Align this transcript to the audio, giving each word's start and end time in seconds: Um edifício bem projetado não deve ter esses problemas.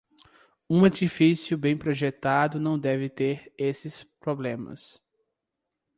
Um 0.67 0.83
edifício 0.83 1.55
bem 1.55 1.77
projetado 1.77 2.59
não 2.59 2.75
deve 2.79 3.07
ter 3.07 3.53
esses 3.55 4.03
problemas. 4.03 4.99